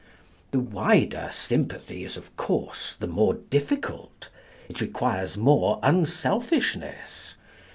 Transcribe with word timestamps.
The 0.49 0.57
wider 0.59 1.29
sympathy 1.31 2.03
is, 2.03 2.17
of 2.17 2.35
course, 2.35 2.95
the 2.99 3.05
more 3.05 3.35
difficult. 3.35 4.29
It 4.67 4.81
requires 4.81 5.37
more 5.37 5.79
unselfishness. 5.83 7.35